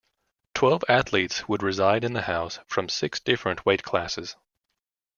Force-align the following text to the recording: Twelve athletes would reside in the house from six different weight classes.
Twelve 0.55 0.83
athletes 0.89 1.47
would 1.47 1.61
reside 1.61 2.03
in 2.03 2.13
the 2.13 2.23
house 2.23 2.57
from 2.65 2.89
six 2.89 3.19
different 3.19 3.67
weight 3.67 3.83
classes. 3.83 4.35